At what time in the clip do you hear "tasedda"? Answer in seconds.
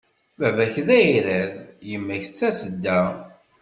2.37-2.99